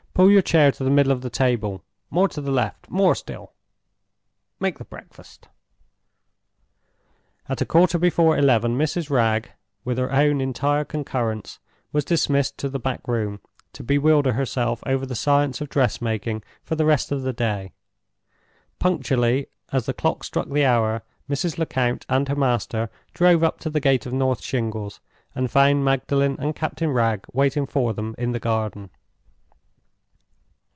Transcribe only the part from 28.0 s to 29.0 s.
in the garden.